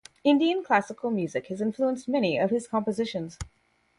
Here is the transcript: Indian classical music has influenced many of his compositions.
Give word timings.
Indian 0.23 0.63
classical 0.63 1.11
music 1.11 1.45
has 1.49 1.61
influenced 1.61 2.09
many 2.09 2.39
of 2.39 2.49
his 2.49 2.67
compositions. 2.67 3.37